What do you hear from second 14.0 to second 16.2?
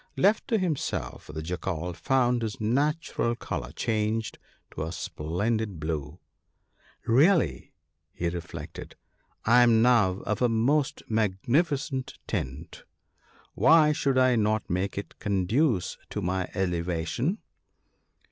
I not make it conduce to